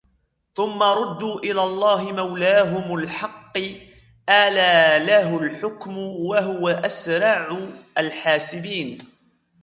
[0.55, 3.57] ثُمَّ رُدُّوا إِلَى اللَّهِ مَوْلَاهُمُ الْحَقِّ
[4.29, 7.57] أَلَا لَهُ الْحُكْمُ وَهُوَ أَسْرَعُ
[7.97, 8.97] الْحَاسِبِينَ